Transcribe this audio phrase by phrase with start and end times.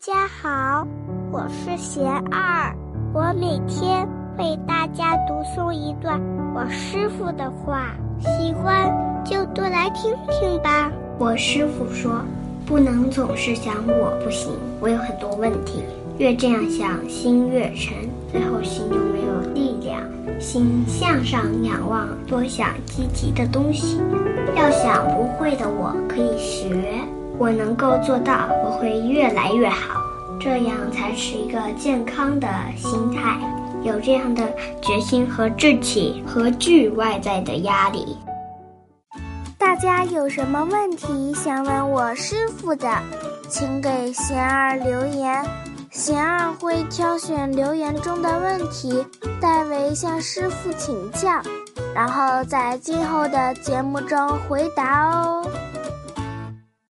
[0.00, 0.88] 家好，
[1.30, 2.74] 我是贤二，
[3.12, 6.18] 我每天为大家读诵一段
[6.54, 8.90] 我师傅的话，喜欢
[9.26, 10.90] 就多来听听吧。
[11.18, 12.24] 我师傅说，
[12.64, 15.84] 不能总是想我不行，我有很多问题，
[16.16, 17.94] 越这样想，心越沉，
[18.32, 19.09] 最后心就。
[20.40, 24.00] 心向上仰望，多想积极的东西。
[24.56, 26.74] 要想不会的，我可以学。
[27.38, 30.00] 我能够做到，我会越来越好，
[30.40, 33.38] 这样才是一个健康的心态。
[33.82, 34.46] 有这样的
[34.82, 38.16] 决心和志气，何惧外在的压力？
[39.56, 42.88] 大家有什么问题想问我师傅的，
[43.50, 45.44] 请给贤儿留言，
[45.90, 49.04] 贤儿会挑选留言中的问题，
[49.40, 51.28] 代为向师傅请教，
[51.92, 55.44] 然后在今后的节目中回答哦。